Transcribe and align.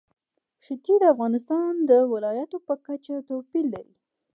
ښتې 0.65 0.93
د 0.99 1.03
افغانستان 1.13 1.71
د 1.89 1.91
ولایاتو 2.13 2.57
په 2.67 2.73
کچه 2.85 3.15
توپیر 3.29 3.65
لري. 3.73 3.95